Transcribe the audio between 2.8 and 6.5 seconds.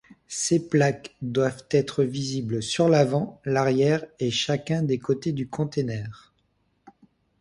l'avant, l'arrière et chacun des côtés du conteneur.